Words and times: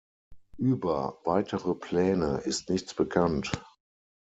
Über 0.57 1.19
weitere 1.25 1.75
Pläne 1.75 2.37
ist 2.39 2.71
nichts 2.71 2.95
bekannt. 2.95 3.51